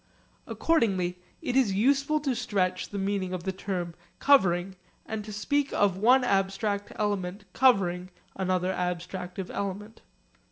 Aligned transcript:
Accordingly 0.47 1.19
it 1.43 1.55
is 1.55 1.75
useful 1.75 2.19
to 2.21 2.33
stretch 2.35 2.89
the 2.89 2.97
meaning 2.97 3.33
of 3.33 3.43
the 3.43 3.51
term 3.51 3.93
'covering,' 4.17 4.75
and 5.05 5.23
to 5.23 5.31
speak 5.31 5.71
of 5.73 5.95
one 5.95 6.23
abstractive 6.23 6.93
element 6.95 7.45
'covering' 7.53 8.09
another 8.35 8.73
abstractive 8.73 9.51
element. 9.51 10.01